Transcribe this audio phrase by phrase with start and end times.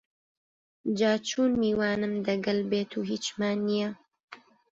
[0.97, 3.91] جاچون میوانم دەگەل بێت و هیچمان نییە